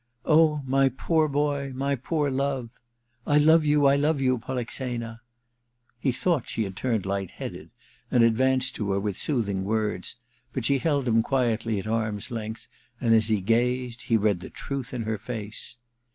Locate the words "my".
0.65-0.89, 1.75-1.93